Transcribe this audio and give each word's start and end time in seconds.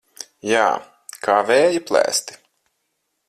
Jā, 0.51 0.63
kā 1.27 1.35
vēja 1.51 1.83
plēsti. 1.91 2.39